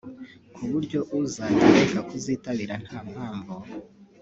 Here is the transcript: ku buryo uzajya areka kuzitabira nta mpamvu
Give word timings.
ku 0.55 0.61
buryo 0.71 0.99
uzajya 1.19 1.63
areka 1.69 1.99
kuzitabira 2.09 2.75
nta 2.85 2.99
mpamvu 3.09 3.55